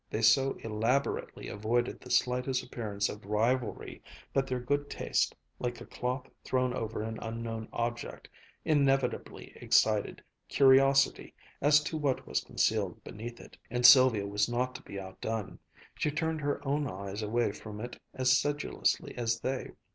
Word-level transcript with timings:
They 0.09 0.23
so 0.23 0.53
elaborately 0.63 1.47
avoided 1.47 2.01
the 2.01 2.09
slightest 2.09 2.63
appearance 2.63 3.07
of 3.07 3.23
rivalry 3.27 4.01
that 4.33 4.47
their 4.47 4.59
good 4.59 4.89
taste, 4.89 5.35
like 5.59 5.79
a 5.79 5.85
cloth 5.85 6.27
thrown 6.43 6.73
over 6.73 7.03
an 7.03 7.19
unknown 7.21 7.69
object, 7.71 8.27
inevitably 8.65 9.53
excited 9.57 10.23
curiosity 10.47 11.35
as 11.61 11.83
to 11.83 11.99
what 11.99 12.25
was 12.25 12.41
concealed 12.43 13.03
beneath 13.03 13.39
it. 13.39 13.57
And 13.69 13.85
Sylvia 13.85 14.25
was 14.25 14.49
not 14.49 14.73
to 14.73 14.81
be 14.81 14.99
outdone. 14.99 15.59
She 15.93 16.09
turned 16.09 16.41
her 16.41 16.67
own 16.67 16.87
eyes 16.87 17.21
away 17.21 17.51
from 17.51 17.79
it 17.79 17.99
as 18.15 18.35
sedulously 18.35 19.15
as 19.15 19.39
they. 19.41 19.69